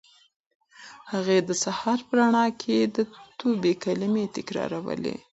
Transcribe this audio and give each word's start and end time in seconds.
هغې 1.11 1.37
د 1.47 1.49
سهار 1.63 1.99
په 2.07 2.13
رڼا 2.17 2.45
کې 2.61 2.75
د 2.95 2.97
توبې 3.39 3.73
کلمې 3.83 4.25
تکرارولې. 4.37 5.15